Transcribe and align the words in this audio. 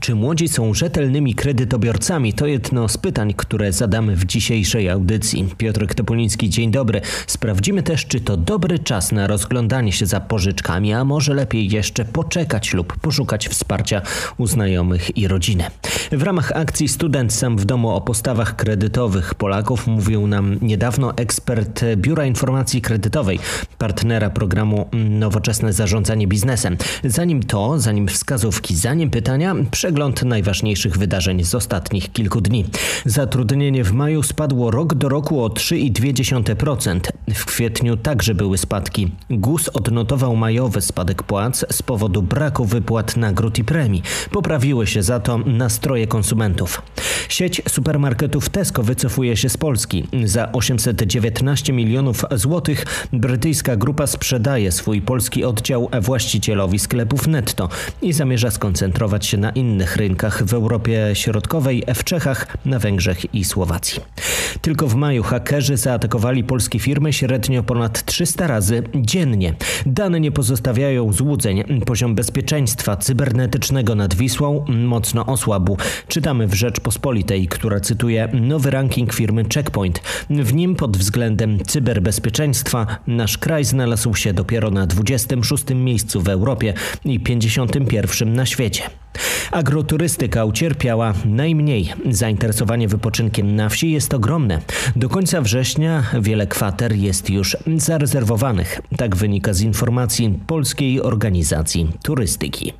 Czy 0.00 0.14
młodzi 0.14 0.48
są 0.48 0.74
rzetelnymi 0.74 1.34
kredytobiorcami? 1.34 2.32
To 2.32 2.46
jedno 2.46 2.88
z 2.88 2.98
pytań, 2.98 3.34
które 3.36 3.72
zadamy 3.72 4.16
w 4.16 4.24
dzisiejszej 4.24 4.90
audycji. 4.90 5.48
Piotr 5.58 5.86
Topoliński, 5.94 6.50
dzień 6.50 6.70
dobry. 6.70 7.00
Sprawdzimy 7.26 7.82
też, 7.82 8.06
czy 8.06 8.20
to 8.20 8.36
dobry 8.36 8.78
czas 8.78 9.12
na 9.12 9.26
rozglądanie 9.26 9.92
się 9.92 10.06
za 10.06 10.20
pożyczkami, 10.20 10.92
a 10.92 11.04
może 11.04 11.34
lepiej 11.34 11.70
jeszcze 11.70 12.04
poczekać 12.04 12.74
lub 12.74 12.96
poszukać 12.96 13.48
wsparcia 13.48 14.02
u 14.38 14.46
znajomych 14.46 15.16
i 15.16 15.28
rodziny. 15.28 15.64
W 16.12 16.22
ramach 16.22 16.52
akcji 16.52 16.88
Student 16.88 17.32
Sam 17.32 17.56
w 17.56 17.64
domu 17.64 17.90
o 17.90 18.00
postawach 18.00 18.56
kredytowych 18.56 19.34
Polaków 19.34 19.86
mówił 19.86 20.26
nam 20.26 20.56
niedawno 20.62 21.16
ekspert 21.16 21.84
Biura 21.96 22.24
Informacji 22.24 22.82
Kredytowej, 22.82 23.38
partnera 23.78 24.30
programu 24.30 24.88
Nowoczesne 24.92 25.72
Zarządzanie 25.72 26.26
Biznesem. 26.26 26.76
Zanim 27.04 27.42
to, 27.42 27.78
zanim 27.78 28.08
wskazówki, 28.08 28.76
zanim 28.76 29.10
pytania, 29.10 29.54
Przegląd 29.90 30.22
najważniejszych 30.22 30.98
wydarzeń 30.98 31.44
z 31.44 31.54
ostatnich 31.54 32.12
kilku 32.12 32.40
dni. 32.40 32.64
Zatrudnienie 33.04 33.84
w 33.84 33.92
maju 33.92 34.22
spadło 34.22 34.70
rok 34.70 34.94
do 34.94 35.08
roku 35.08 35.44
o 35.44 35.48
3,2%. 35.48 37.00
W 37.34 37.46
kwietniu 37.46 37.96
także 37.96 38.34
były 38.34 38.58
spadki. 38.58 39.12
GUS 39.30 39.68
odnotował 39.68 40.36
majowy 40.36 40.80
spadek 40.80 41.22
płac 41.22 41.64
z 41.70 41.82
powodu 41.82 42.22
braku 42.22 42.64
wypłat 42.64 43.16
nagród 43.16 43.58
i 43.58 43.64
premii. 43.64 44.02
Poprawiły 44.30 44.86
się 44.86 45.02
za 45.02 45.20
to 45.20 45.38
nastroje 45.38 46.06
konsumentów. 46.06 46.82
Sieć 47.28 47.62
supermarketów 47.68 48.48
Tesco 48.48 48.82
wycofuje 48.82 49.36
się 49.36 49.48
z 49.48 49.56
Polski. 49.56 50.06
Za 50.24 50.52
819 50.52 51.72
milionów 51.72 52.24
złotych 52.32 53.08
brytyjska 53.12 53.76
grupa 53.76 54.06
sprzedaje 54.06 54.72
swój 54.72 55.02
polski 55.02 55.44
oddział 55.44 55.90
właścicielowi 56.00 56.78
sklepów 56.78 57.26
netto 57.26 57.68
i 58.02 58.12
zamierza 58.12 58.50
skoncentrować 58.50 59.26
się 59.26 59.36
na 59.36 59.50
innych 59.50 59.96
rynkach 59.96 60.44
w 60.44 60.54
Europie 60.54 61.10
Środkowej, 61.14 61.84
w 61.94 62.04
Czechach, 62.04 62.56
na 62.64 62.78
Węgrzech 62.78 63.34
i 63.34 63.44
Słowacji. 63.44 64.00
Tylko 64.60 64.86
w 64.86 64.94
maju 64.94 65.22
hakerzy 65.22 65.76
zaatakowali 65.76 66.44
polskie 66.44 66.78
firmy 66.78 67.12
średnio 67.20 67.62
ponad 67.62 68.04
300 68.04 68.46
razy 68.46 68.82
dziennie. 68.94 69.54
Dane 69.86 70.20
nie 70.20 70.32
pozostawiają 70.32 71.12
złudzeń. 71.12 71.64
Poziom 71.86 72.14
bezpieczeństwa 72.14 72.96
cybernetycznego 72.96 73.94
nad 73.94 74.14
Wisłą 74.14 74.64
mocno 74.68 75.26
osłabł. 75.26 75.76
Czytamy 76.08 76.46
w 76.46 76.54
Rzeczpospolitej, 76.54 77.48
która 77.48 77.80
cytuje 77.80 78.28
nowy 78.32 78.70
ranking 78.70 79.12
firmy 79.12 79.44
Checkpoint. 79.54 80.02
W 80.30 80.54
nim 80.54 80.76
pod 80.76 80.96
względem 80.96 81.58
cyberbezpieczeństwa 81.66 82.86
nasz 83.06 83.38
kraj 83.38 83.64
znalazł 83.64 84.14
się 84.14 84.32
dopiero 84.32 84.70
na 84.70 84.86
26 84.86 85.64
miejscu 85.74 86.20
w 86.20 86.28
Europie 86.28 86.74
i 87.04 87.20
51 87.20 88.32
na 88.32 88.46
świecie. 88.46 88.82
Agroturystyka 89.50 90.44
ucierpiała 90.44 91.14
najmniej. 91.24 91.92
Zainteresowanie 92.10 92.88
wypoczynkiem 92.88 93.56
na 93.56 93.68
wsi 93.68 93.90
jest 93.92 94.14
ogromne. 94.14 94.60
Do 94.96 95.08
końca 95.08 95.40
września 95.40 96.02
wiele 96.20 96.46
kwater 96.46 96.92
jest 96.92 97.30
już 97.30 97.56
zarezerwowanych. 97.76 98.80
Tak 98.96 99.16
wynika 99.16 99.52
z 99.52 99.60
informacji 99.60 100.38
Polskiej 100.46 101.02
Organizacji 101.02 101.88
Turystyki. 102.02 102.72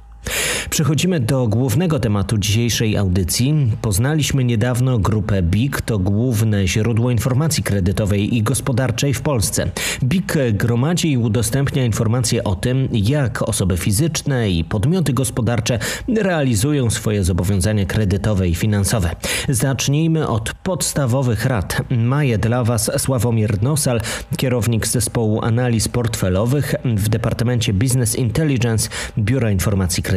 Przechodzimy 0.71 1.21
do 1.21 1.49
głównego 1.49 2.01
tematu 2.01 2.39
dzisiejszej 2.39 2.97
audycji. 2.97 3.73
Poznaliśmy 3.83 4.45
niedawno 4.45 4.99
grupę 4.99 5.43
BIG, 5.43 5.81
to 5.81 5.99
główne 5.99 6.67
źródło 6.67 7.11
informacji 7.11 7.63
kredytowej 7.63 8.37
i 8.37 8.43
gospodarczej 8.43 9.15
w 9.15 9.21
Polsce. 9.21 9.71
BIG 10.03 10.35
gromadzi 10.53 11.13
i 11.13 11.19
udostępnia 11.19 11.85
informacje 11.85 12.45
o 12.45 12.55
tym, 12.55 12.89
jak 12.93 13.43
osoby 13.43 13.77
fizyczne 13.77 14.51
i 14.51 14.65
podmioty 14.65 15.13
gospodarcze 15.13 15.79
realizują 16.09 16.91
swoje 16.91 17.25
zobowiązania 17.25 17.87
kredytowe 17.87 18.49
i 18.49 18.55
finansowe. 18.55 19.11
Zacznijmy 19.49 20.29
od 20.29 20.55
podstawowych 20.55 21.45
rad. 21.47 21.83
Maje 21.91 22.39
dla 22.39 22.65
Was 22.65 22.91
Sławomir 22.99 23.63
Nosal, 23.63 24.01
kierownik 24.37 24.87
zespołu 24.87 25.45
analiz 25.45 25.89
portfelowych 25.89 26.75
w 26.85 27.09
Departamencie 27.09 27.73
Business 27.73 28.17
Intelligence 28.17 28.89
Biura 29.19 29.51
Informacji 29.51 30.03
Kredytowej. 30.03 30.10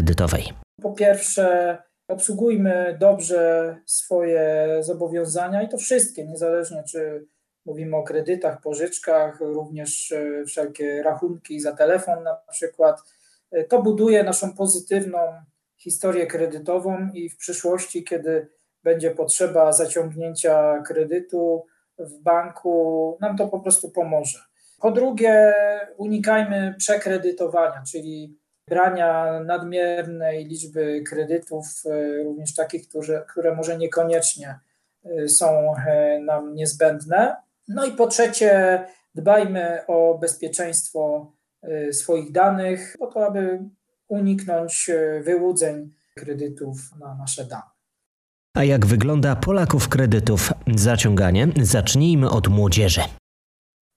Po 0.82 0.94
pierwsze, 0.94 1.78
obsługujmy 2.08 2.98
dobrze 3.00 3.76
swoje 3.86 4.68
zobowiązania 4.82 5.62
i 5.64 5.70
to 5.70 5.78
wszystkie, 5.78 6.26
niezależnie 6.26 6.84
czy 6.84 7.26
mówimy 7.66 7.98
o 7.98 8.04
kredytach, 8.04 8.62
pożyczkach, 8.62 9.40
również 9.40 10.12
e, 10.12 10.46
wszelkie 10.46 11.04
rachunki 11.04 11.60
za 11.60 11.72
telefon 11.72 12.24
na 12.24 12.36
przykład. 12.52 13.02
E, 13.52 13.64
to 13.64 13.82
buduje 13.82 14.24
naszą 14.24 14.54
pozytywną 14.54 15.20
historię 15.78 16.28
kredytową 16.28 17.10
i 17.14 17.30
w 17.30 17.38
przyszłości, 17.38 18.04
kiedy 18.04 18.48
będzie 18.84 19.12
potrzeba 19.12 19.74
zaciągnięcia 19.74 20.82
kredytu 20.88 21.66
w 22.00 22.20
banku, 22.20 23.18
nam 23.22 23.38
to 23.38 23.48
po 23.48 23.60
prostu 23.60 23.92
pomoże. 23.92 24.40
Po 24.82 24.92
drugie, 24.92 25.54
unikajmy 25.98 26.76
przekredytowania, 26.78 27.84
czyli 27.92 28.38
brania 28.70 29.40
nadmiernej 29.46 30.46
liczby 30.46 31.04
kredytów, 31.08 31.66
e, 31.86 32.24
również 32.24 32.56
takich, 32.56 32.88
które, 32.88 33.26
które 33.30 33.56
może 33.56 33.78
niekoniecznie 33.78 34.60
e, 35.06 35.30
są 35.30 35.76
e, 35.76 36.20
nam 36.20 36.56
niezbędne. 36.56 37.36
No 37.68 37.86
i 37.86 37.92
po 37.92 38.08
trzecie, 38.08 38.84
dbajmy 39.16 39.86
o 39.88 40.18
bezpieczeństwo 40.18 41.32
swoich 41.92 42.32
danych, 42.32 42.96
po 43.00 43.08
to, 43.08 43.26
aby 43.26 43.60
uniknąć 44.08 44.92
wyłudzeń 45.22 45.94
kredytów 46.16 46.78
na 47.00 47.16
nasze 47.16 47.46
dane. 47.46 47.64
A 48.58 48.64
jak 48.64 48.86
wygląda 48.86 49.36
Polaków 49.36 49.90
kredytów 49.90 50.54
zaciąganie? 50.76 51.48
Zacznijmy 51.62 52.30
od 52.30 52.48
młodzieży. 52.48 53.02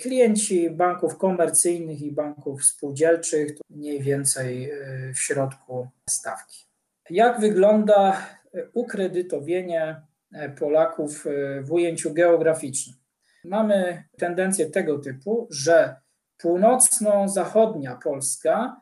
Klienci 0.00 0.70
banków 0.70 1.18
komercyjnych 1.18 2.02
i 2.02 2.12
banków 2.12 2.64
spółdzielczych 2.64 3.58
to 3.58 3.64
mniej 3.70 4.02
więcej 4.02 4.72
y, 4.72 5.12
w 5.14 5.20
środku 5.20 5.88
stawki. 6.10 6.63
Jak 7.10 7.40
wygląda 7.40 8.12
e, 8.12 8.68
ukredytowienie 8.72 10.02
e, 10.32 10.50
Polaków 10.50 11.26
e, 11.26 11.62
w 11.62 11.72
ujęciu 11.72 12.14
geograficznym? 12.14 12.96
Mamy 13.44 14.04
tendencję 14.18 14.70
tego 14.70 14.98
typu, 14.98 15.48
że 15.50 15.96
północno-zachodnia 16.38 17.98
Polska 18.04 18.80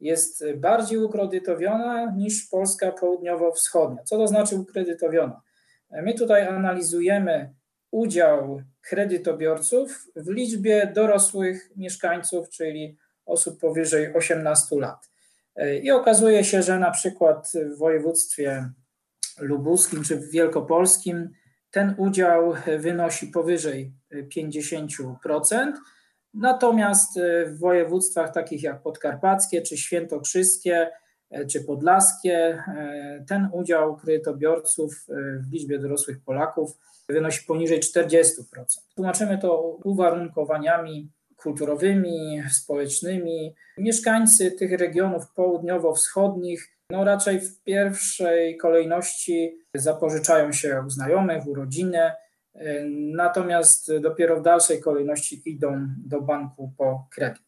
jest 0.00 0.44
bardziej 0.56 0.98
ukredytowiona 0.98 2.10
niż 2.10 2.48
Polska 2.48 2.92
południowo-wschodnia. 2.92 4.02
Co 4.04 4.16
to 4.16 4.28
znaczy 4.28 4.56
ukredytowiona? 4.56 5.42
My 5.90 6.14
tutaj 6.14 6.46
analizujemy 6.46 7.54
udział 7.90 8.62
kredytobiorców 8.80 10.06
w 10.16 10.28
liczbie 10.30 10.92
dorosłych 10.94 11.70
mieszkańców, 11.76 12.48
czyli 12.48 12.98
osób 13.26 13.60
powyżej 13.60 14.14
18 14.14 14.76
lat. 14.76 15.10
I 15.82 15.90
okazuje 15.90 16.44
się, 16.44 16.62
że 16.62 16.78
na 16.78 16.90
przykład 16.90 17.52
w 17.74 17.78
województwie 17.78 18.70
lubuskim 19.38 20.02
czy 20.02 20.16
w 20.16 20.30
wielkopolskim 20.30 21.30
ten 21.70 21.94
udział 21.98 22.54
wynosi 22.78 23.26
powyżej 23.26 23.92
50%, 24.36 25.72
natomiast 26.34 27.18
w 27.46 27.58
województwach 27.58 28.32
takich 28.32 28.62
jak 28.62 28.82
podkarpackie 28.82 29.62
czy 29.62 29.76
świętokrzyskie 29.76 30.90
czy 31.50 31.64
podlaskie 31.64 32.64
ten 33.28 33.48
udział 33.52 33.96
kredytobiorców 33.96 35.06
w 35.48 35.52
liczbie 35.52 35.78
dorosłych 35.78 36.24
Polaków 36.24 36.70
wynosi 37.08 37.46
poniżej 37.46 37.80
40%. 37.80 38.24
Tłumaczymy 38.94 39.38
to 39.38 39.60
uwarunkowaniami 39.84 41.10
kulturowymi, 41.42 42.42
społecznymi. 42.50 43.54
Mieszkańcy 43.78 44.50
tych 44.50 44.72
regionów 44.78 45.24
południowo-wschodnich 45.34 46.68
no 46.90 47.04
raczej 47.04 47.40
w 47.40 47.62
pierwszej 47.62 48.56
kolejności 48.56 49.58
zapożyczają 49.74 50.52
się 50.52 50.82
u 50.86 50.90
znajomych, 50.90 51.46
u 51.46 51.54
rodziny, 51.54 52.12
natomiast 53.14 53.98
dopiero 53.98 54.40
w 54.40 54.42
dalszej 54.42 54.80
kolejności 54.80 55.42
idą 55.44 55.86
do 56.06 56.20
banku 56.20 56.72
po 56.78 57.08
kredyt. 57.10 57.42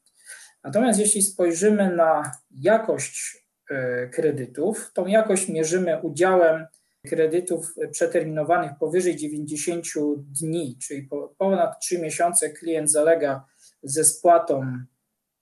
Natomiast 0.65 0.99
jeśli 0.99 1.23
spojrzymy 1.23 1.97
na 1.97 2.33
jakość 2.51 3.47
e, 3.71 4.09
kredytów, 4.09 4.91
tą 4.95 5.07
jakość 5.07 5.49
mierzymy 5.49 6.01
udziałem 6.03 6.67
kredytów 7.09 7.75
przeterminowanych 7.91 8.73
powyżej 8.81 9.17
90 9.17 9.87
dni, 10.41 10.79
czyli 10.83 11.03
po 11.03 11.35
ponad 11.39 11.81
3 11.81 11.99
miesiące 11.99 12.51
klient 12.51 12.91
zalega 12.91 13.45
ze 13.83 14.05
spłatą 14.05 14.77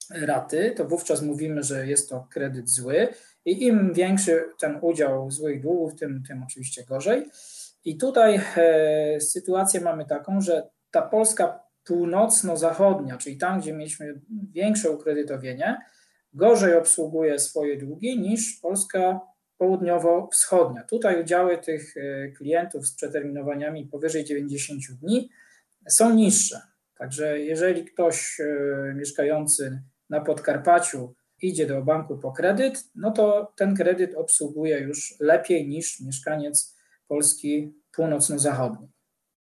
raty, 0.09 0.73
to 0.77 0.85
wówczas 0.85 1.21
mówimy, 1.21 1.63
że 1.63 1.87
jest 1.87 2.09
to 2.09 2.27
kredyt 2.31 2.69
zły 2.69 3.07
i 3.45 3.63
im 3.65 3.93
większy 3.93 4.43
ten 4.59 4.79
udział 4.81 5.31
złych 5.31 5.61
długów, 5.61 5.95
tym, 5.95 6.23
tym 6.27 6.43
oczywiście 6.43 6.83
gorzej. 6.83 7.29
I 7.85 7.97
tutaj 7.97 8.41
e, 8.57 9.21
sytuację 9.21 9.81
mamy 9.81 10.05
taką, 10.05 10.41
że 10.41 10.69
ta 10.91 11.01
Polska 11.01 11.59
północno-zachodnia, 11.83 13.17
czyli 13.17 13.37
tam, 13.37 13.59
gdzie 13.59 13.73
mieliśmy 13.73 14.21
większe 14.51 14.91
ukredytowienie, 14.91 15.81
gorzej 16.33 16.73
obsługuje 16.73 17.39
swoje 17.39 17.77
długi 17.77 18.19
niż 18.19 18.59
Polska 18.61 19.19
południowo-wschodnia. 19.57 20.83
Tutaj 20.83 21.21
udziały 21.21 21.57
tych 21.57 21.97
e, 21.97 22.27
klientów 22.31 22.87
z 22.87 22.95
przeterminowaniami 22.95 23.85
powyżej 23.85 24.25
90 24.25 24.81
dni 25.01 25.29
są 25.89 26.13
niższe. 26.15 26.70
Także 27.01 27.39
jeżeli 27.39 27.85
ktoś 27.85 28.39
e, 28.39 28.93
mieszkający 28.95 29.81
na 30.09 30.21
Podkarpaciu 30.21 31.15
idzie 31.41 31.67
do 31.67 31.81
banku 31.81 32.17
po 32.17 32.31
kredyt, 32.31 32.83
no 32.95 33.11
to 33.11 33.53
ten 33.57 33.75
kredyt 33.75 34.15
obsługuje 34.15 34.79
już 34.79 35.13
lepiej 35.19 35.67
niż 35.67 35.99
mieszkaniec 35.99 36.77
Polski 37.07 37.73
północno-zachodniej. 37.95 38.89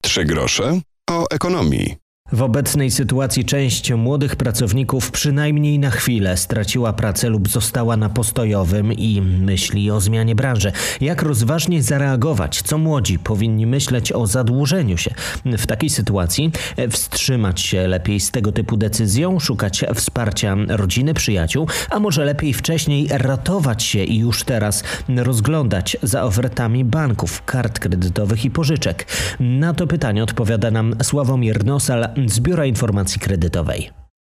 Trzy 0.03 0.25
grosze 0.25 0.79
o 1.09 1.25
ekonomii. 1.31 2.00
W 2.31 2.41
obecnej 2.41 2.91
sytuacji 2.91 3.45
część 3.45 3.91
młodych 3.93 4.35
pracowników 4.35 5.11
przynajmniej 5.11 5.79
na 5.79 5.89
chwilę 5.89 6.37
straciła 6.37 6.93
pracę 6.93 7.29
lub 7.29 7.49
została 7.49 7.97
na 7.97 8.09
postojowym 8.09 8.93
i 8.93 9.21
myśli 9.21 9.91
o 9.91 10.01
zmianie 10.01 10.35
branży. 10.35 10.71
Jak 11.01 11.21
rozważnie 11.21 11.83
zareagować? 11.83 12.61
Co 12.61 12.77
młodzi 12.77 13.19
powinni 13.19 13.67
myśleć 13.67 14.11
o 14.11 14.27
zadłużeniu 14.27 14.97
się? 14.97 15.13
W 15.45 15.67
takiej 15.67 15.89
sytuacji 15.89 16.51
wstrzymać 16.89 17.61
się 17.61 17.87
lepiej 17.87 18.19
z 18.19 18.31
tego 18.31 18.51
typu 18.51 18.77
decyzją, 18.77 19.39
szukać 19.39 19.85
wsparcia 19.95 20.55
rodziny, 20.67 21.13
przyjaciół, 21.13 21.67
a 21.89 21.99
może 21.99 22.25
lepiej 22.25 22.53
wcześniej 22.53 23.07
ratować 23.09 23.83
się 23.83 24.03
i 24.03 24.17
już 24.17 24.43
teraz 24.43 24.83
rozglądać 25.17 25.97
za 26.03 26.23
ofertami 26.23 26.85
banków, 26.85 27.45
kart 27.45 27.79
kredytowych 27.79 28.45
i 28.45 28.51
pożyczek. 28.51 29.07
Na 29.39 29.73
to 29.73 29.87
pytanie 29.87 30.23
odpowiada 30.23 30.71
nam 30.71 30.95
Sławomir 31.03 31.65
Nosal, 31.65 32.07
z 32.27 32.39
Biura 32.39 32.65
Informacji 32.65 33.21
Kredytowej. 33.21 33.91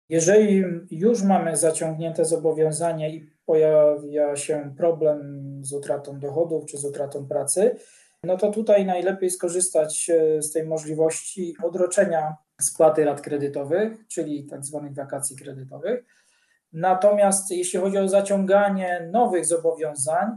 Jeżeli 0.09 0.63
już 0.91 1.23
mamy 1.23 1.57
zaciągnięte 1.57 2.25
zobowiązanie 2.25 3.15
i 3.15 3.29
pojawia 3.45 4.35
się 4.35 4.73
problem 4.77 5.19
z 5.61 5.73
utratą 5.73 6.19
dochodów 6.19 6.65
czy 6.65 6.77
z 6.77 6.85
utratą 6.85 7.27
pracy, 7.27 7.75
no 8.23 8.37
to 8.37 8.51
tutaj 8.51 8.85
najlepiej 8.85 9.29
skorzystać 9.29 10.09
e, 10.09 10.41
z 10.41 10.51
tej 10.51 10.67
możliwości 10.67 11.55
odroczenia 11.63 12.35
spłaty 12.61 13.05
rat 13.05 13.21
kredytowych, 13.21 14.07
czyli 14.07 14.45
tak 14.45 14.65
zwanych 14.65 14.93
wakacji 14.93 15.35
kredytowych. 15.37 16.05
Natomiast 16.73 17.51
jeśli 17.51 17.79
chodzi 17.79 17.97
o 17.97 18.07
zaciąganie 18.07 19.09
nowych 19.11 19.45
zobowiązań, 19.45 20.27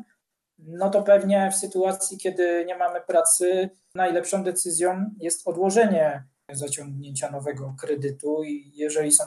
no 0.59 0.91
to 0.91 1.03
pewnie 1.03 1.51
w 1.53 1.57
sytuacji, 1.57 2.19
kiedy 2.19 2.65
nie 2.67 2.77
mamy 2.77 3.01
pracy, 3.01 3.71
najlepszą 3.95 4.45
decyzją 4.45 5.11
jest 5.21 5.49
odłożenie 5.49 6.25
zaciągnięcia 6.53 7.31
nowego 7.31 7.75
kredytu 7.81 8.45
i 8.45 8.73
jeżeli 8.75 9.13
są 9.13 9.25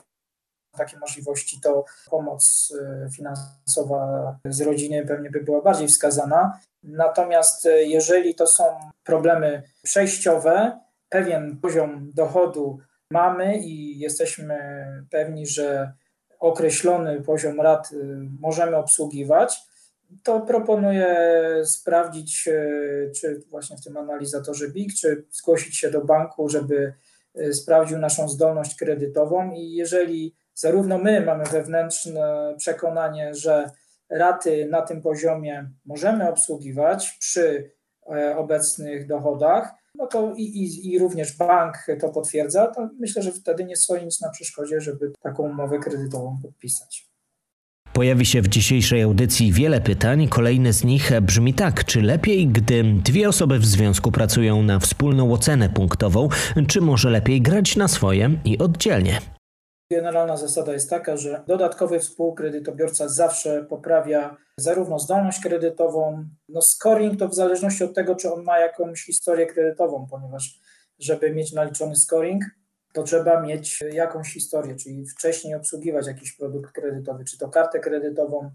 takie 0.77 0.99
możliwości, 0.99 1.61
to 1.61 1.85
pomoc 2.09 2.73
e, 2.81 3.09
finansowa 3.09 4.39
z 4.45 4.61
rodziny 4.61 5.05
pewnie 5.05 5.29
by 5.29 5.39
była 5.39 5.61
bardziej 5.61 5.87
wskazana. 5.87 6.59
Natomiast 6.83 7.65
e, 7.65 7.83
jeżeli 7.83 8.35
to 8.35 8.47
są 8.47 8.63
problemy 9.03 9.63
przejściowe, 9.83 10.79
pewien 11.09 11.57
poziom 11.57 12.11
dochodu 12.15 12.79
mamy 13.11 13.57
i 13.57 13.99
jesteśmy 13.99 14.85
pewni, 15.09 15.47
że 15.47 15.93
określony 16.39 17.21
poziom 17.21 17.61
rat 17.61 17.89
e, 17.93 17.95
możemy 18.39 18.77
obsługiwać, 18.77 19.71
to 20.23 20.39
proponuję 20.39 21.15
sprawdzić, 21.65 22.49
czy 23.15 23.41
właśnie 23.49 23.77
w 23.77 23.83
tym 23.83 23.97
analizatorze 23.97 24.69
BIG, 24.69 24.93
czy 24.93 25.25
zgłosić 25.31 25.77
się 25.77 25.91
do 25.91 26.05
banku, 26.05 26.49
żeby 26.49 26.93
sprawdził 27.51 27.97
naszą 27.97 28.29
zdolność 28.29 28.75
kredytową 28.75 29.51
i 29.51 29.71
jeżeli 29.71 30.35
zarówno 30.53 30.97
my 30.97 31.25
mamy 31.25 31.43
wewnętrzne 31.43 32.55
przekonanie, 32.57 33.33
że 33.33 33.71
raty 34.09 34.67
na 34.71 34.81
tym 34.81 35.01
poziomie 35.01 35.69
możemy 35.85 36.29
obsługiwać 36.29 37.17
przy 37.19 37.71
e, 38.15 38.37
obecnych 38.37 39.07
dochodach, 39.07 39.73
no 39.95 40.07
to 40.07 40.33
i, 40.35 40.43
i, 40.43 40.93
i, 40.93 40.99
również 40.99 41.37
bank 41.37 41.77
to 42.01 42.09
potwierdza, 42.09 42.67
to 42.67 42.89
myślę, 42.99 43.21
że 43.21 43.31
wtedy 43.31 43.63
nie 43.63 43.75
stoi 43.75 44.05
nic 44.05 44.21
na 44.21 44.29
przeszkodzie, 44.29 44.81
żeby 44.81 45.11
taką 45.21 45.43
umowę 45.43 45.79
kredytową 45.79 46.37
podpisać. 46.41 47.10
Pojawi 47.93 48.25
się 48.25 48.41
w 48.41 48.47
dzisiejszej 48.47 49.01
audycji 49.01 49.51
wiele 49.51 49.81
pytań. 49.81 50.27
Kolejne 50.27 50.73
z 50.73 50.83
nich 50.83 51.21
brzmi 51.21 51.53
tak: 51.53 51.85
czy 51.85 52.01
lepiej, 52.01 52.47
gdy 52.47 52.83
dwie 52.83 53.29
osoby 53.29 53.59
w 53.59 53.65
związku 53.65 54.11
pracują 54.11 54.63
na 54.63 54.79
wspólną 54.79 55.33
ocenę 55.33 55.69
punktową, 55.69 56.29
czy 56.67 56.81
może 56.81 57.09
lepiej 57.09 57.41
grać 57.41 57.75
na 57.75 57.87
swoje 57.87 58.29
i 58.45 58.57
oddzielnie? 58.57 59.19
Generalna 59.91 60.37
zasada 60.37 60.73
jest 60.73 60.89
taka, 60.89 61.17
że 61.17 61.43
dodatkowy 61.47 61.99
współkredytobiorca 61.99 63.09
zawsze 63.09 63.63
poprawia 63.63 64.37
zarówno 64.57 64.99
zdolność 64.99 65.39
kredytową, 65.39 66.25
no 66.49 66.61
scoring 66.61 67.19
to 67.19 67.27
w 67.27 67.35
zależności 67.35 67.83
od 67.83 67.95
tego, 67.95 68.15
czy 68.15 68.33
on 68.33 68.43
ma 68.43 68.59
jakąś 68.59 69.05
historię 69.05 69.45
kredytową, 69.45 70.07
ponieważ 70.11 70.59
żeby 70.99 71.31
mieć 71.31 71.53
naliczony 71.53 71.95
scoring, 71.95 72.43
to 72.93 73.03
trzeba 73.03 73.41
mieć 73.41 73.83
jakąś 73.91 74.33
historię, 74.33 74.75
czyli 74.75 75.05
wcześniej 75.05 75.55
obsługiwać 75.55 76.07
jakiś 76.07 76.37
produkt 76.37 76.71
kredytowy, 76.71 77.25
czy 77.25 77.37
to 77.37 77.49
kartę 77.49 77.79
kredytową, 77.79 78.51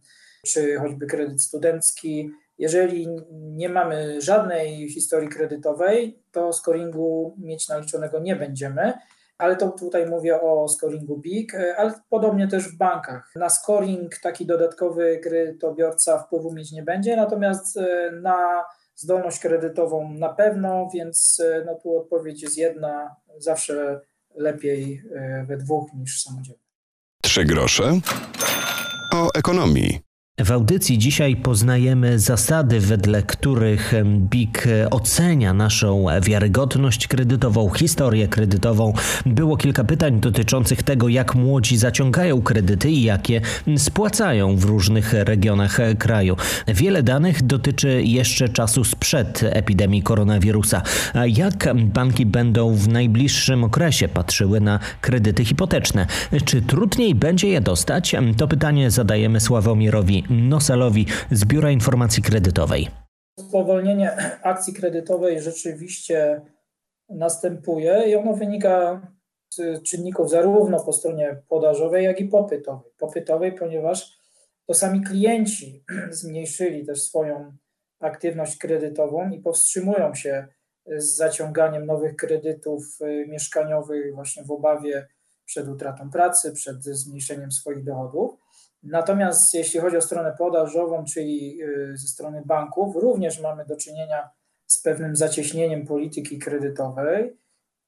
czy 0.46 0.76
choćby 0.76 1.06
kredyt 1.06 1.42
studencki. 1.42 2.30
Jeżeli 2.58 3.08
nie 3.32 3.68
mamy 3.68 4.20
żadnej 4.20 4.88
historii 4.88 5.28
kredytowej, 5.28 6.22
to 6.32 6.52
scoringu 6.52 7.36
mieć 7.38 7.68
naliczonego 7.68 8.20
nie 8.20 8.36
będziemy, 8.36 8.92
ale 9.38 9.56
to 9.56 9.70
tutaj 9.70 10.06
mówię 10.06 10.40
o 10.40 10.68
scoringu 10.68 11.18
BIG, 11.18 11.54
ale 11.76 11.92
podobnie 12.10 12.48
też 12.48 12.68
w 12.68 12.76
bankach. 12.76 13.32
Na 13.36 13.48
scoring 13.48 14.18
taki 14.18 14.46
dodatkowy 14.46 15.20
kredytobiorca 15.22 16.18
wpływu 16.18 16.52
mieć 16.52 16.72
nie 16.72 16.82
będzie, 16.82 17.16
natomiast 17.16 17.76
e, 17.76 18.11
na 18.11 18.64
zdolność 18.94 19.40
kredytową 19.40 20.12
na 20.12 20.28
pewno, 20.28 20.88
więc 20.94 21.42
e, 21.44 21.64
no 21.66 21.75
tu 21.75 21.96
odpowiedź 21.96 22.42
jest 22.42 22.58
jedna, 22.58 23.16
zawsze 23.38 24.00
lepiej 24.37 25.02
e, 25.14 25.45
we 25.49 25.57
dwóch 25.57 25.93
niż 25.95 26.23
samodzielnie. 26.23 26.62
Trzy 27.23 27.45
grosze 27.45 28.00
o 29.14 29.31
ekonomii. 29.35 30.05
W 30.45 30.52
audycji 30.52 30.99
dzisiaj 30.99 31.37
poznajemy 31.37 32.19
zasady, 32.19 32.81
wedle 32.81 33.23
których 33.23 33.93
BIK 34.19 34.64
ocenia 34.90 35.55
naszą 35.55 36.07
wiarygodność 36.23 37.07
kredytową, 37.07 37.71
historię 37.71 38.28
kredytową. 38.28 38.93
Było 39.26 39.57
kilka 39.57 39.85
pytań 39.85 40.21
dotyczących 40.21 40.83
tego, 40.83 41.09
jak 41.09 41.35
młodzi 41.35 41.76
zaciągają 41.76 42.43
kredyty 42.43 42.90
i 42.90 43.02
jakie 43.02 43.40
spłacają 43.76 44.57
w 44.57 44.64
różnych 44.64 45.12
regionach 45.12 45.78
kraju. 45.99 46.37
Wiele 46.69 47.02
danych 47.02 47.43
dotyczy 47.43 48.02
jeszcze 48.05 48.49
czasu 48.49 48.85
sprzed 48.85 49.40
epidemii 49.43 50.02
koronawirusa. 50.02 50.83
Jak 51.26 51.75
banki 51.76 52.26
będą 52.26 52.75
w 52.75 52.88
najbliższym 52.88 53.64
okresie 53.64 54.09
patrzyły 54.09 54.61
na 54.61 54.78
kredyty 55.00 55.45
hipoteczne? 55.45 56.07
Czy 56.45 56.62
trudniej 56.62 57.14
będzie 57.14 57.49
je 57.49 57.61
dostać? 57.61 58.16
To 58.37 58.49
pytanie 58.49 58.90
zadajemy 58.90 59.40
Sławomirowi 59.40 60.25
Nosalowi 60.30 61.06
z 61.30 61.45
Biura 61.45 61.71
Informacji 61.71 62.23
Kredytowej. 62.23 62.88
Spowolnienie 63.40 64.16
akcji 64.42 64.75
kredytowej 64.75 65.42
rzeczywiście 65.42 66.40
następuje 67.09 68.04
i 68.09 68.16
ono 68.16 68.33
wynika 68.33 69.00
z 69.50 69.83
czynników 69.83 70.30
zarówno 70.30 70.85
po 70.85 70.92
stronie 70.92 71.42
podażowej, 71.49 72.04
jak 72.04 72.21
i 72.21 72.25
popytowej. 72.25 72.90
Popytowej, 72.99 73.52
ponieważ 73.52 74.18
to 74.66 74.75
sami 74.75 75.00
klienci 75.00 75.85
zmniejszyli 76.11 76.87
też 76.87 77.02
swoją 77.02 77.52
aktywność 78.00 78.59
kredytową 78.59 79.30
i 79.30 79.40
powstrzymują 79.40 80.14
się 80.14 80.49
z 80.87 81.16
zaciąganiem 81.16 81.87
nowych 81.87 82.16
kredytów 82.16 82.99
y, 83.00 83.26
mieszkaniowych 83.28 84.14
właśnie 84.14 84.45
w 84.45 84.50
obawie 84.50 85.06
przed 85.45 85.68
utratą 85.68 86.11
pracy, 86.11 86.52
przed 86.52 86.85
zmniejszeniem 86.85 87.52
swoich 87.52 87.85
dochodów. 87.85 88.37
Natomiast 88.88 89.55
jeśli 89.55 89.81
chodzi 89.81 89.97
o 89.97 90.00
stronę 90.00 90.35
podażową, 90.38 91.05
czyli 91.05 91.62
y, 91.62 91.97
ze 91.97 92.09
strony 92.09 92.43
banków, 92.45 92.97
również 92.97 93.40
mamy 93.40 93.64
do 93.64 93.76
czynienia 93.76 94.31
z 94.66 94.83
pewnym 94.83 95.16
zacieśnieniem 95.16 95.87
polityki 95.87 96.38
kredytowej, 96.38 97.37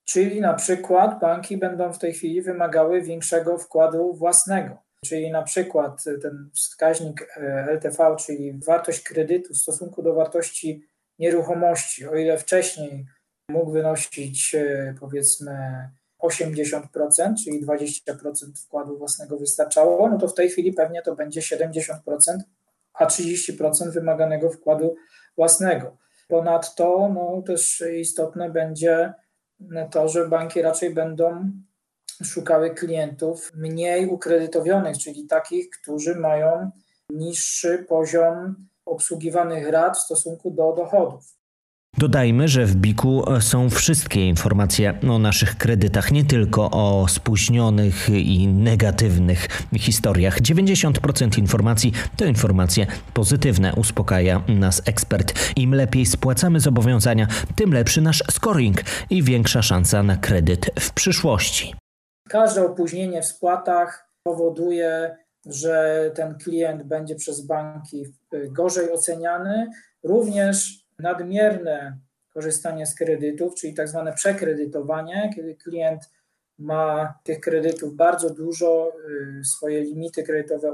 czyli 0.05 0.41
na 0.41 0.55
przykład 0.55 1.21
banki 1.21 1.57
będą 1.57 1.93
w 1.93 1.99
tej 1.99 2.13
chwili 2.13 2.43
wymagały 2.43 3.03
większego 3.03 3.59
wkładu 3.59 4.15
własnego. 4.15 4.77
czyli 5.05 5.31
na 5.31 5.43
przykład 5.43 6.05
ten 6.23 6.51
wskaźnik 6.55 7.29
LTV, 7.69 8.17
czyli 8.17 8.61
wartość 8.67 9.03
kredytu 9.03 9.55
w 9.55 9.57
stosunku 9.57 10.03
do 10.03 10.15
wartości 10.15 10.83
nieruchomości, 11.19 12.07
o 12.07 12.15
ile 12.15 12.39
wcześniej 12.39 13.07
mógł 13.51 13.71
wynosić 13.71 14.57
powiedzmy 15.01 15.53
80%, 16.23 17.35
czyli 17.45 17.67
20% 17.67 18.65
wkładu 18.65 18.99
własnego 18.99 19.39
wystarczało, 19.39 20.09
no 20.09 20.19
to 20.19 20.29
w 20.29 20.35
tej 20.35 20.51
chwili 20.51 20.73
pewnie 20.73 21.03
to 21.03 21.17
będzie 21.17 21.41
70%, 21.41 21.95
a 22.95 23.07
30% 23.07 23.91
wymaganego 23.93 24.51
wkładu 24.51 24.97
własnego. 25.37 25.97
Ponadto 26.29 27.11
no, 27.15 27.43
też 27.47 27.85
istotne 28.01 28.51
będzie 28.51 29.13
to, 29.91 30.09
że 30.09 30.29
banki 30.29 30.63
raczej 30.63 30.95
będą 30.95 31.51
szukały 32.25 32.75
klientów 32.75 33.53
mniej 33.55 34.07
ukredytowionych, 34.07 34.99
czyli 34.99 35.27
takich, 35.27 35.71
którzy 35.71 36.15
mają 36.15 36.71
niższy 37.11 37.87
poziom 37.89 38.69
obsługiwanych 38.85 39.69
rat 39.69 39.97
w 39.99 40.01
stosunku 40.01 40.51
do 40.51 40.73
dochodów. 40.73 41.39
Dodajmy, 41.97 42.49
że 42.49 42.67
w 42.67 42.77
BIK-u 42.77 43.25
są 43.41 43.71
wszystkie 43.71 44.29
informacje 44.29 45.01
o 45.11 45.19
naszych 45.19 45.57
kredytach, 45.57 46.13
nie 46.13 46.25
tylko 46.25 46.71
o 46.71 47.09
spóźnionych 47.09 48.09
i 48.11 48.49
negatywnych 48.49 49.49
historiach. 49.79 50.41
90% 50.41 51.39
informacji 51.39 51.93
to 52.17 52.25
informacje 52.25 52.87
pozytywne, 53.15 53.75
uspokaja 53.75 54.43
nas 54.49 54.83
ekspert. 54.87 55.33
Im 55.57 55.75
lepiej 55.75 56.07
spłacamy 56.07 56.61
zobowiązania, 56.61 57.27
tym 57.57 57.73
lepszy 57.73 58.01
nasz 58.01 58.23
scoring 58.31 58.77
i 59.11 59.23
większa 59.23 59.63
szansa 59.63 60.03
na 60.03 60.17
kredyt 60.17 60.71
w 60.81 60.93
przyszłości. 60.93 61.75
Każde 62.29 62.67
opóźnienie 62.67 63.23
w 63.23 63.27
spłatach 63.27 64.11
powoduje, 64.23 65.17
że 65.47 66.11
ten 66.15 66.35
klient 66.35 66.83
będzie 66.83 67.15
przez 67.15 67.47
banki 67.47 68.05
gorzej 68.51 68.93
oceniany. 68.93 69.71
Również 70.03 70.88
nadmierne 70.99 71.99
korzystanie 72.35 72.87
z 72.87 72.95
kredytów, 72.95 73.55
czyli 73.55 73.75
tak 73.75 73.89
zwane 73.89 74.13
przekredytowanie, 74.13 75.33
kiedy 75.37 75.55
klient 75.55 76.11
ma 76.59 77.15
tych 77.25 77.41
kredytów 77.41 77.97
bardzo 77.97 78.31
dużo, 78.31 78.93
y, 79.41 79.45
swoje 79.45 79.81
limity 79.81 80.23
kredytowe 80.23 80.73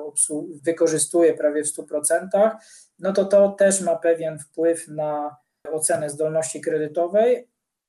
wykorzystuje 0.65 1.35
prawie 1.35 1.65
w 1.65 1.67
100%, 1.67 2.57
no 2.99 3.13
to 3.13 3.25
to 3.25 3.49
też 3.49 3.81
ma 3.81 3.97
pewien 3.97 4.39
wpływ 4.39 4.89
na 4.89 5.37
ocenę 5.73 6.11
zdolności 6.11 6.61
kredytowej, 6.61 7.49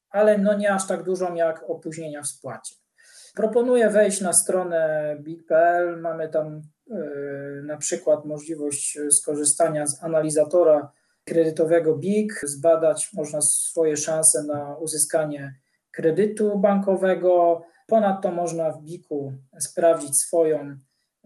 ale 0.09 0.37
no 0.37 0.53
nie 0.53 0.73
aż 0.73 0.87
tak 0.87 1.03
dużą 1.03 1.35
jak 1.35 1.69
opóźnienia 1.69 2.21
w 2.21 2.27
spłacie. 2.27 2.75
Proponuję 3.35 3.89
wejść 3.89 4.21
na 4.21 4.33
stronę 4.33 5.15
big.pl. 5.19 6.01
Mamy 6.01 6.29
tam 6.29 6.61
y, 6.91 7.61
na 7.63 7.77
przykład 7.77 8.25
możliwość 8.25 8.99
skorzystania 9.11 9.87
z 9.87 10.03
analizatora 10.03 10.91
kredytowego 11.25 11.95
BIG, 11.95 12.33
zbadać 12.43 13.09
można 13.13 13.41
swoje 13.41 13.97
szanse 13.97 14.43
na 14.43 14.77
uzyskanie 14.77 15.55
kredytu 15.91 16.59
bankowego. 16.59 17.63
Ponadto 17.87 18.31
można 18.31 18.71
w 18.71 18.83
BIG-u 18.83 19.33
sprawdzić 19.59 20.17
swoją 20.17 20.77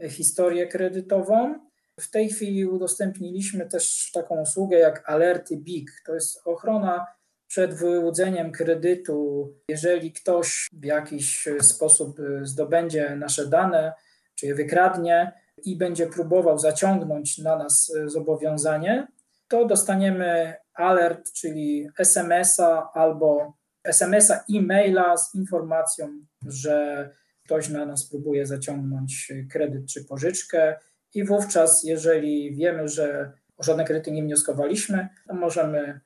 historię 0.09 0.67
kredytową. 0.67 1.55
W 1.99 2.11
tej 2.11 2.29
chwili 2.29 2.65
udostępniliśmy 2.65 3.65
też 3.65 4.11
taką 4.13 4.41
usługę 4.41 4.77
jak 4.77 5.09
alerty 5.09 5.57
BIG. 5.57 5.91
To 6.05 6.13
jest 6.13 6.41
ochrona 6.45 7.05
przed 7.47 7.73
wyłudzeniem 7.73 8.51
kredytu, 8.51 9.49
jeżeli 9.69 10.13
ktoś 10.13 10.67
w 10.73 10.85
jakiś 10.85 11.47
sposób 11.61 12.17
zdobędzie 12.41 13.15
nasze 13.15 13.47
dane, 13.47 13.93
czy 14.35 14.47
je 14.47 14.55
wykradnie 14.55 15.31
i 15.63 15.77
będzie 15.77 16.07
próbował 16.07 16.59
zaciągnąć 16.59 17.37
na 17.37 17.55
nas 17.55 17.93
zobowiązanie, 18.05 19.07
to 19.49 19.65
dostaniemy 19.65 20.53
alert, 20.73 21.31
czyli 21.33 21.89
SMS-a 21.97 22.91
albo 22.93 23.53
SMS-a, 23.83 24.43
e-maila 24.55 25.17
z 25.17 25.35
informacją, 25.35 26.07
że 26.47 27.09
ktoś 27.45 27.69
na 27.69 27.85
nas 27.85 28.09
próbuje 28.09 28.45
zaciągnąć 28.45 29.33
kredyt 29.51 29.85
czy 29.85 30.05
pożyczkę 30.05 30.79
i 31.13 31.23
wówczas, 31.23 31.83
jeżeli 31.83 32.55
wiemy, 32.55 32.87
że 32.87 33.31
o 33.57 33.63
żadne 33.63 33.85
kredyty 33.85 34.11
nie 34.11 34.23
wnioskowaliśmy, 34.23 35.09
to 35.27 35.33
możemy 35.33 35.99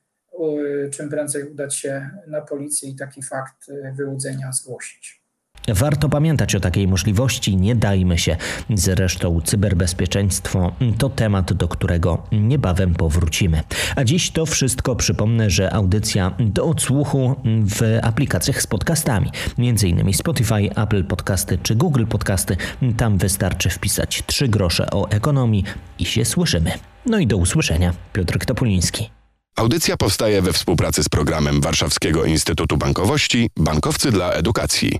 czym 0.92 1.10
prędzej 1.10 1.52
udać 1.52 1.76
się 1.76 2.10
na 2.28 2.42
policję 2.42 2.90
i 2.90 2.96
taki 2.96 3.24
fakt 3.24 3.72
wyłudzenia 3.96 4.52
zgłosić. 4.52 5.23
Warto 5.68 6.10
pamiętać 6.10 6.56
o 6.56 6.60
takiej 6.60 6.88
możliwości, 6.88 7.58
nie 7.58 7.76
dajmy 7.76 8.18
się. 8.18 8.38
Zresztą 8.74 9.42
cyberbezpieczeństwo 9.42 10.72
to 10.98 11.10
temat, 11.10 11.54
do 11.54 11.68
którego 11.68 12.24
niebawem 12.32 12.94
powrócimy. 12.94 13.62
A 13.96 14.04
dziś 14.04 14.32
to 14.32 14.46
wszystko. 14.46 14.96
Przypomnę, 14.96 15.50
że 15.50 15.74
audycja 15.74 16.32
do 16.40 16.66
odsłuchu 16.66 17.36
w 17.46 18.00
aplikacjach 18.02 18.62
z 18.62 18.68
podcastami, 18.68 19.30
m.in. 19.58 20.14
Spotify, 20.14 20.70
Apple 20.76 21.04
Podcasty 21.04 21.58
czy 21.64 21.76
Google 21.76 22.06
Podcasty. 22.06 22.58
Tam 22.98 23.18
wystarczy 23.18 23.70
wpisać 23.70 24.24
trzy 24.26 24.48
grosze 24.48 24.92
o 24.92 25.10
ekonomii 25.10 25.64
i 26.00 26.06
się 26.06 26.26
słyszymy. 26.26 26.72
No 27.06 27.20
i 27.20 27.28
do 27.28 27.38
usłyszenia. 27.38 27.94
Piotr 28.14 28.46
Topuliński. 28.46 29.10
Audycja 29.56 29.98
powstaje 29.98 30.42
we 30.42 30.54
współpracy 30.54 31.04
z 31.04 31.10
programem 31.10 31.62
Warszawskiego 31.62 32.26
Instytutu 32.26 32.78
Bankowości 32.78 33.50
Bankowcy 33.58 34.12
dla 34.12 34.32
Edukacji. 34.32 35.00